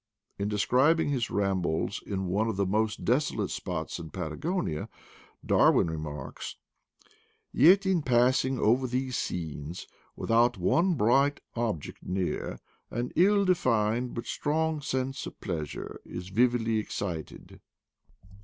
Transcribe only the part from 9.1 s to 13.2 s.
scenes, without one bright object near, an